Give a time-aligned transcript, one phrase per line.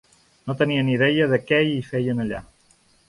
[0.47, 2.41] No tenia ni idea de què hi feien allà.